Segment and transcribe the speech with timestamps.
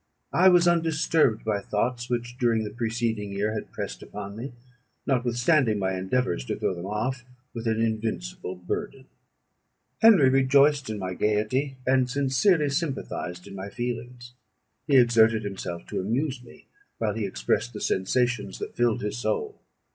[0.33, 4.51] I was undisturbed by thoughts which during the preceding year had pressed upon me,
[5.05, 9.05] notwithstanding my endeavours to throw them off, with an invincible burden.
[10.01, 14.33] Henry rejoiced in my gaiety, and sincerely sympathised in my feelings:
[14.87, 16.65] he exerted himself to amuse me,
[16.97, 19.61] while he expressed the sensations that filled his soul.